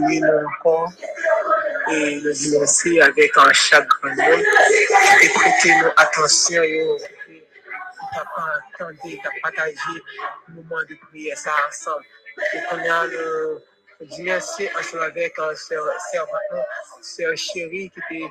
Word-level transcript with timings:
bénit 0.00 0.20
mon 0.20 0.48
corps 0.62 0.92
et 1.92 2.20
le 2.20 2.32
dit 2.32 3.00
avec 3.00 3.32
un 3.36 3.52
chagrin. 3.52 4.12
Et 4.16 5.28
prêtez-nous 5.34 5.90
attention, 5.96 6.62
yo. 6.62 6.98
T'as 8.14 8.24
pas 8.24 8.52
entendu, 8.84 9.18
t'as 9.22 9.30
partagé 9.42 9.76
le 10.48 10.54
moment 10.54 10.82
de 10.88 10.96
prière, 11.08 11.36
ça 11.38 11.52
ensemble. 11.68 12.04
Et 12.54 12.58
qu'on 12.68 12.78
a 12.92 13.06
le 13.06 13.60
Dieu, 14.00 14.38
c'est 14.40 14.74
ensemble 14.78 15.02
avec 15.04 15.38
un 15.38 15.54
servant, 15.54 15.90
un 16.52 17.34
chéri 17.36 17.90
qui 17.90 18.00
était 18.10 18.30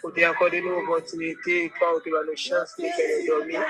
pour 0.00 0.12
t'accorder-nous 0.14 0.72
opportunité, 0.76 1.72
pour 1.78 2.02
te 2.02 2.08
nos 2.08 2.36
chances 2.36 2.76
de 2.78 2.84
faire 2.84 3.26
dormir. 3.26 3.62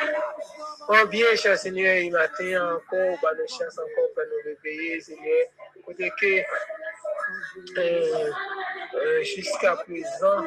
Oh 0.89 1.07
bien, 1.09 1.35
cher 1.37 1.59
Seigneur, 1.59 1.97
il 1.97 2.11
matin 2.13 2.75
encore, 2.77 3.19
pas 3.21 3.35
nos 3.35 3.47
chance 3.47 3.75
encore 3.79 4.15
pour 4.15 4.23
nous 4.25 4.55
réveiller, 4.65 5.01
Seigneur. 5.01 5.47
Pour 5.85 5.95
que 5.95 6.39
euh, 7.79 8.31
euh, 8.97 9.23
jusqu'à 9.23 9.77
présent, 9.77 10.47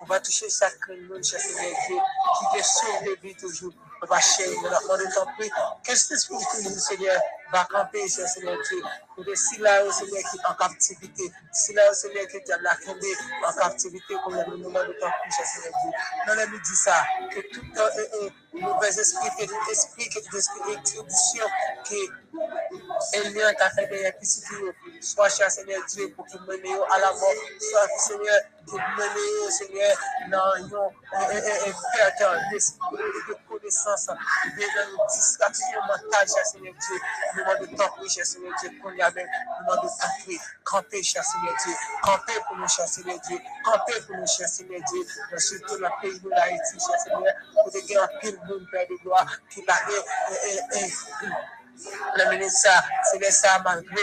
On 0.00 0.04
va 0.06 0.20
toucher 0.20 0.48
ça 0.48 0.70
que 0.86 0.92
nous 0.92 1.22
cherchons 1.22 1.48
qui 1.48 2.56
veut 2.56 2.62
sauver 2.62 3.16
vie 3.22 3.34
toujours. 3.34 3.72
Papa 4.00 4.20
chéri, 4.20 4.54
nous 4.62 4.70
l'attendons 4.70 4.96
de 4.96 5.12
ton 5.14 5.72
Qu'est-ce 5.82 6.08
que 6.08 6.16
c'est 6.16 6.28
pour 6.28 6.38
nous, 6.38 6.78
Seigneur? 6.78 7.20
va 7.52 7.64
camper 7.70 8.06
je 8.06 8.26
Seigneur 8.26 8.56
Dieu. 8.68 8.82
Nous 9.16 9.62
là 9.62 9.84
au 9.84 9.90
Seigneur, 9.90 10.22
qui 10.30 10.36
est 10.36 10.46
en 10.46 10.54
captivité. 10.54 11.30
si 11.52 11.72
là 11.72 11.82
au 11.90 11.94
Seigneur, 11.94 12.26
qui 12.28 12.36
est 12.36 12.50
à 12.50 12.58
la 12.58 12.72
en 12.72 13.52
captivité, 13.52 14.14
comme 14.24 14.34
le 14.36 14.56
moment 14.58 14.80
de 14.80 14.92
ton 15.00 15.06
Cher 15.30 15.46
Seigneur 15.46 15.72
Dieu. 15.82 15.92
Nous 16.26 16.32
allons 16.32 16.50
dit 16.52 16.76
ça, 16.76 17.04
que 17.30 17.40
tout 17.52 17.66
un 17.76 18.60
mauvais 18.60 18.88
esprit, 18.88 19.28
que 19.38 19.46
tout 19.46 19.56
esprit, 19.70 20.08
que 20.10 20.20
tout 20.26 20.36
esprit 20.36 20.60
de 20.60 20.76
rétribution, 20.76 21.46
que 21.88 22.28
Elian 23.16 23.52
t'a 23.56 23.70
fait 23.70 23.86
des 23.86 24.06
épisodes, 24.06 24.74
soit 25.00 25.28
cher 25.30 25.50
Seigneur 25.50 25.80
Dieu, 25.88 26.12
pour 26.14 26.26
qu'il 26.26 26.40
mène 26.42 26.60
à 26.94 26.98
la 26.98 27.12
mort, 27.12 27.42
soit 27.70 27.88
Seigneur, 27.98 28.36
pour 28.66 28.78
mener, 28.78 29.50
Seigneur, 29.50 29.96
dans 30.30 30.76
un 30.76 31.68
perte 32.06 32.34
d'esprit 32.52 32.82
puissance, 33.68 34.08
bénis 34.56 34.68
nos 34.96 35.06
distraction 35.14 35.80
mentale, 35.86 36.26
cher 36.28 36.46
Seigneur 36.46 36.74
Dieu. 36.88 37.00
Moment 37.44 37.60
de 37.60 37.66
temps, 37.76 37.92
pour 37.96 38.08
cher 38.08 38.24
Seigneur 38.24 38.52
Dieu, 38.60 38.70
qu'on 38.82 38.92
y 38.92 39.02
avait, 39.02 39.26
moment 39.68 39.82
de 39.82 39.88
temps, 39.88 40.22
pour 40.24 40.34
camper, 40.64 41.02
cher 41.02 41.22
Seigneur 41.24 41.54
Dieu, 41.64 41.74
camper 42.02 42.32
pour 42.46 42.56
nous, 42.56 42.68
cher 42.68 42.88
Seigneur 42.88 43.18
Dieu, 43.28 43.38
camper 43.64 44.00
pour 44.06 44.16
nous, 44.16 44.26
cher 44.26 44.48
Seigneur 44.48 44.80
Dieu, 44.90 45.00
dans 45.30 45.38
ce 45.38 45.54
tout 45.56 45.76
le 45.76 45.88
pays 46.00 46.18
de 46.18 46.30
l'Haïti, 46.30 46.78
cher 46.78 47.00
Seigneur, 47.00 47.34
pour 47.54 47.72
te 47.72 47.78
un 47.78 48.18
pile 48.20 48.38
Père 48.72 48.86
de 48.88 48.96
gloire, 49.02 49.30
qui 49.50 49.64
l'a 49.66 49.74
le 52.16 52.30
ministre, 52.30 52.70
c'est 53.12 53.30
ça 53.30 53.60
malgré 53.62 54.02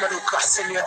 Nous 0.00 0.08
Seigneur. 0.40 0.84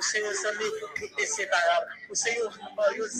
ou 0.00 0.02
se 0.02 0.18
yo 0.24 0.32
zami 0.40 0.66
ki 0.96 1.04
inseparab, 1.22 1.84
ou 2.10 2.16
se 2.16 2.30
yo 2.36 2.46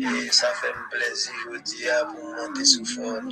Et 0.00 0.30
ça 0.30 0.52
fait 0.54 0.72
plaisir 0.90 1.32
plaisir 1.46 1.46
aujourd'hui 1.48 1.88
pour 2.08 2.22
monter 2.42 2.64
sous 2.64 2.84
forme. 2.86 3.28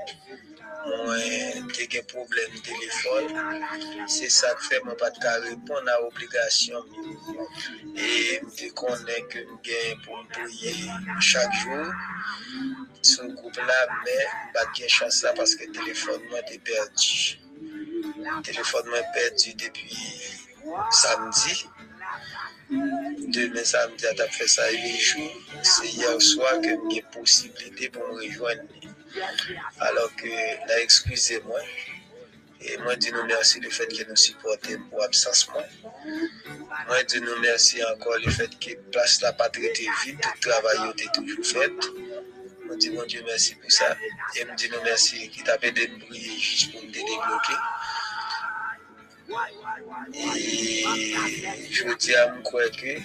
j'ai 1.16 1.98
eu 1.98 2.00
un 2.00 2.04
problème 2.04 2.50
de 2.54 2.60
téléphone. 2.60 4.04
C'est 4.08 4.28
ça 4.28 4.48
qui 4.60 4.66
fait 4.68 4.82
n'ai 4.84 4.94
pas 4.94 5.10
de 5.10 5.48
répondre 5.48 5.88
à 5.88 6.00
l'obligation. 6.02 6.78
Et 7.96 8.40
je 8.56 8.68
connais 8.72 9.22
que 9.30 9.38
je 9.64 10.02
pour 10.04 10.24
payer 10.28 10.90
chaque 11.20 11.52
jour. 11.54 11.86
Ce 13.02 13.22
couple 13.34 13.58
là 13.60 13.88
mais 14.04 14.10
je 14.16 14.52
pas 14.52 14.66
de 15.10 15.24
là 15.24 15.32
parce 15.36 15.54
que 15.54 15.64
le 15.64 15.72
téléphone 15.72 16.20
est 16.50 16.58
perdu. 16.58 17.38
Le 17.60 18.42
téléphone 18.42 18.86
m'a 18.88 19.02
perdu 19.14 19.54
depuis 19.54 20.32
samedi. 20.90 21.66
Demain, 23.34 23.64
samedi 23.72 24.02
tu 24.16 24.22
as 24.22 24.32
fait 24.38 24.48
ça 24.48 24.70
il 24.72 24.84
est 24.84 25.62
C'est 25.62 25.88
hier 25.96 26.20
soir 26.20 26.60
que 26.60 26.70
j'ai 26.90 27.02
possibilité 27.18 27.88
pour 27.90 28.02
me 28.08 28.14
rejoindre. 28.26 28.62
Alors 29.86 30.14
que, 30.16 30.26
là, 30.68 30.76
excusez-moi. 30.86 31.60
Et 32.66 32.76
moi, 32.78 32.94
je 33.00 33.10
nous 33.12 33.24
merci 33.34 33.60
le 33.60 33.70
fait 33.70 33.86
que 33.86 34.02
nous 34.08 34.16
supporter 34.16 34.78
pour 34.90 35.02
absence. 35.04 35.46
Moi, 36.86 36.98
je 37.00 37.04
dis 37.10 37.20
nous 37.20 37.38
merci 37.40 37.76
encore 37.92 38.18
le 38.24 38.30
fait 38.30 38.48
que 38.58 38.70
la 38.70 38.76
place 38.92 39.22
n'a 39.22 39.32
pas 39.32 39.48
traité 39.50 39.86
vite, 40.04 40.22
le 40.24 40.40
travail 40.50 40.90
était 40.92 41.10
toujours 41.14 41.44
fait. 41.44 41.72
Je 42.70 42.74
dis 42.78 42.90
mon 42.90 43.04
Dieu 43.04 43.22
merci 43.26 43.54
pour 43.56 43.70
ça. 43.70 43.96
Et 44.36 44.40
je 44.40 44.54
dis 44.56 44.70
nous 44.70 44.82
merci 44.82 45.28
qui 45.28 45.42
t'a 45.44 45.56
débrouillé 45.58 46.38
juste 46.38 46.72
pour 46.72 46.82
me 46.82 46.90
débloquer. 46.92 47.58
Et 50.14 50.84
je 51.72 51.94
dis 51.98 52.14
à 52.14 52.32
mon 52.32 52.42
que 52.42 53.02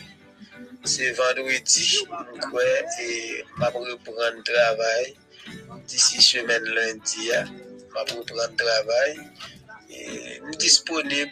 c'est 0.83 1.11
vendredi, 1.11 1.99
crois, 2.41 2.61
et 3.01 3.45
je 3.45 3.59
vais 3.61 3.65
reprendre 3.65 4.35
le 4.37 4.43
travail 4.43 5.15
d'ici 5.87 6.21
semaine 6.21 6.63
lundi. 6.65 7.25
Je 7.27 7.31
vais 7.31 7.99
reprendre 7.99 8.49
le 8.51 8.55
travail 8.55 9.19
et 9.89 10.41
je 10.51 10.57
disponible 10.57 11.31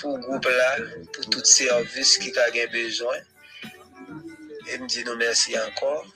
pour 0.00 0.16
le 0.16 0.22
groupe 0.24 0.44
là, 0.46 0.76
pour 1.12 1.30
tout 1.30 1.44
service 1.44 2.18
qui 2.18 2.32
a 2.38 2.66
besoin. 2.68 3.16
Et 4.72 4.78
me 4.78 4.86
dit 4.88 5.04
nous 5.04 5.16
merci 5.16 5.54
encore, 5.60 6.06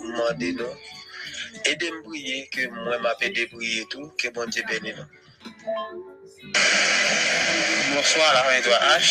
demandez 0.00 0.52
nous 0.52 0.72
et 1.66 1.74
de 1.76 2.02
prier 2.08 2.48
que 2.48 2.66
moi 2.68 2.98
m'a 3.00 3.14
débrouiller 3.16 3.86
tout, 3.90 4.10
que 4.16 4.28
bon 4.28 4.48
Dieu 4.48 4.62
bénisse 4.68 4.96
nous. 4.96 6.11
Moun 7.92 8.04
swan 8.10 8.32
la 8.34 8.42
fwen 8.46 8.62
dwa 8.64 8.78
anj, 8.94 9.06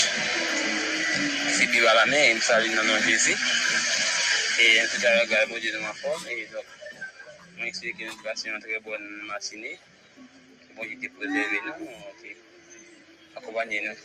si 1.55 1.63
bi 1.71 1.79
wala 1.87 2.03
men, 2.11 2.21
moun 2.31 2.41
sali 2.47 2.67
nanon 2.73 3.01
genzi, 3.07 3.33
e 4.61 4.65
mwen 4.73 4.89
touta 4.91 5.09
regal 5.19 5.43
moun 5.49 5.61
diye 5.61 5.71
nan 5.75 5.83
man 5.85 5.95
fon, 6.01 6.19
moun 7.55 7.69
ekseye 7.69 7.93
ki 7.97 8.03
moun 8.05 8.19
krasen 8.21 8.51
yon 8.51 8.61
tre 8.63 8.77
bon 8.85 9.03
masine, 9.31 9.71
moun 10.75 10.87
diye 10.87 10.99
te 11.01 11.07
prezere 11.17 11.57
nan, 11.67 11.81
akobanyen 13.37 13.83
nan, 13.89 13.95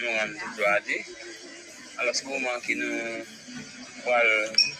moun 0.00 0.16
anj 0.22 0.34
dwa 0.56 0.68
ade, 0.78 0.98
alo 1.98 2.12
se 2.18 2.22
pou 2.26 2.38
man 2.44 2.58
ki 2.66 2.74
nou 2.82 3.22
kwa 4.02 4.16
l 4.30 4.34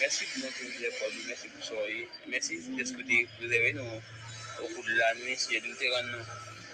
Mwen 0.00 0.16
si 0.16 0.26
pou 0.32 0.42
mwen 0.42 0.56
tou 0.56 0.72
mwen 0.72 0.82
jen 0.82 0.98
pou 0.98 1.12
mwen, 1.12 1.22
mwen 1.28 1.38
si 1.44 1.52
pou 1.54 1.68
soye. 1.70 2.02
Mwen 2.26 2.48
si, 2.48 2.58
despo 2.80 3.06
di, 3.06 3.22
deze 3.44 3.62
ve 3.68 3.70
nou. 3.78 3.92
Ou 4.64 4.72
pou 4.74 4.82
de 4.90 4.98
la 4.98 5.12
mi, 5.22 5.38
si 5.38 5.54
jen 5.54 5.68
di 5.68 5.70
ou 5.70 5.78
te 5.84 5.94
gan 5.94 6.10
nou. 6.16 6.26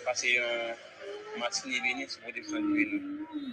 Pase 0.08 0.32
yon, 0.38 0.82
mwen 1.36 1.52
si 1.52 1.68
ni 1.68 1.84
veni, 1.84 2.08
si 2.08 2.24
pou 2.24 2.32
de 2.32 2.48
fran 2.48 2.64
di 2.72 2.80
veni 2.80 2.96
nou. 3.04 3.52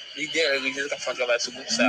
Lider 0.19 0.47
religyese 0.55 0.91
ka 0.91 0.97
fwa 1.03 1.11
trawal 1.15 1.39
sou 1.39 1.51
kou 1.55 1.67
sa. 1.77 1.87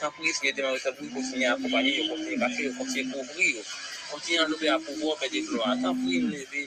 Tanpoui, 0.00 0.30
se 0.34 0.40
lè 0.46 0.50
teman 0.54 0.74
wè 0.74 0.80
sa 0.82 0.90
poui, 0.96 1.08
kontinè 1.16 1.46
akopanyè 1.54 1.90
yo, 1.98 2.02
kontinè 2.12 2.36
kache 2.42 2.60
yo, 2.66 2.70
kontinè 2.78 3.04
kouvri 3.12 3.46
yo, 3.56 3.62
kontinè 4.10 4.36
anlopè 4.42 4.66
akouvo, 4.74 5.12
pè 5.20 5.26
de 5.34 5.40
gloa. 5.46 5.70
Tanpoui, 5.84 6.16
nou 6.24 6.32
lè 6.34 6.42
vè, 6.54 6.62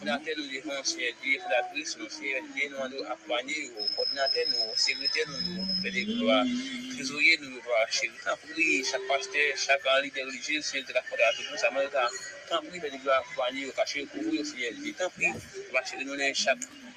konantè 0.00 0.30
nou 0.38 0.46
lèvan, 0.54 0.78
se 0.90 0.96
lè 1.04 1.10
diè, 1.22 1.34
se 1.42 1.48
lè 1.52 1.58
kouvri, 1.68 1.82
se 1.90 1.94
lè 2.02 2.08
vè, 2.08 2.14
konantè 2.42 2.64
nou 2.72 2.80
akopanyè 3.14 3.56
yo, 3.68 3.74
konantè 3.94 4.42
nou, 4.50 4.62
sekretè 4.86 5.22
nou 5.30 5.40
yo, 5.52 5.60
pè 5.84 5.88
de 5.96 6.02
gloa, 6.10 6.38
krizoyè 6.90 7.34
nou 7.44 7.52
yo, 7.54 7.58
tanpoui, 8.26 8.68
chak 8.90 9.02
pastè, 9.12 9.42
chak 9.66 9.82
anlipè 9.94 10.20
religyese, 10.26 10.64
se 10.72 10.76
lè 10.80 10.84
de 10.88 10.92
la 10.98 11.02
kouvri, 11.06 11.46
tanpoui, 12.50 12.78
pè 12.82 12.88
de 12.90 12.96
gloa 13.04 13.18
akopanyè 13.22 13.60
yo, 13.68 13.72
kache 13.78 13.96
yo, 14.02 14.06
kouv 14.10 14.26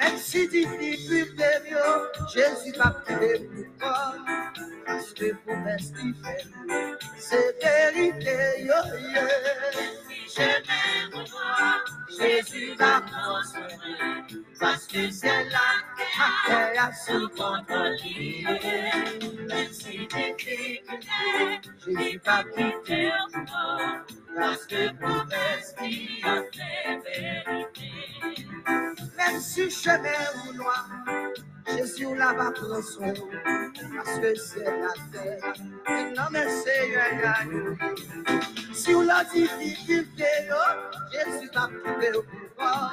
Même 0.00 0.16
si 0.16 0.48
tu 0.48 0.64
dis 0.64 0.96
plus 1.06 1.36
périlleux, 1.36 2.10
Jésus 2.32 2.72
va 2.78 2.90
prier 3.04 3.40
pour 3.40 3.76
toi. 3.78 4.14
Parce 4.86 5.12
que 5.12 5.32
mon 5.46 5.64
casque, 5.64 5.92
il 6.02 6.14
fait, 6.14 6.44
c'est 7.18 7.62
vérité. 7.62 8.36
Même 8.64 9.18
si 10.26 10.34
je 10.34 10.40
m'aime, 10.40 10.62
moi, 11.12 11.24
Jésus 12.18 12.74
va 12.78 13.02
prendre 13.02 13.44
soin 13.44 13.66
de 14.30 14.42
parce 14.62 14.86
que 14.86 15.10
c'est 15.10 15.26
là 15.50 15.68
qu'elle 16.46 16.78
a 16.78 16.90
sous 16.92 17.28
contrôlé. 17.30 18.44
Même 19.48 19.72
si 19.72 20.08
je 20.08 21.90
n'ai 21.90 22.18
pas 22.20 22.44
pu 22.54 22.64
faire 22.86 23.28
parce 24.38 24.64
que 24.66 24.90
promesse 25.00 25.74
qui 25.82 26.22
a 26.24 26.42
fait 26.54 27.00
vérité. 27.10 28.46
Même 29.16 29.40
si 29.40 29.68
chemin 29.68 30.22
ou 30.48 30.52
noir, 30.54 30.86
Jésus 31.76 32.14
là 32.14 32.32
bas 32.32 32.52
prend 32.52 32.80
soin, 32.82 33.12
parce 33.96 34.18
que 34.20 34.34
c'est 34.36 34.64
la 34.64 34.94
terre, 35.12 35.52
et 35.88 36.04
non 36.16 36.28
mais 36.30 36.46
c'est 36.64 36.96
un 36.96 37.32
agneau. 37.34 37.76
Si 38.72 38.94
on 38.94 39.02
la 39.02 39.24
difficulté, 39.24 40.24
Jésus 41.12 41.50
va 41.54 41.68
trouver 41.82 42.10
au 42.16 42.22
pouvoir. 42.22 42.92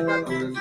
Thank 0.00 0.28
you. 0.28 0.54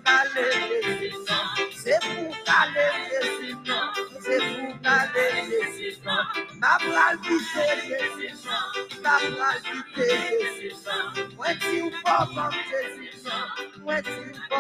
What 11.36 11.62
you 11.72 11.90
pop 12.04 12.36
up, 12.36 12.52
Jesse? 12.52 13.30
What 13.82 14.06
you 14.06 14.32
pop 14.48 14.59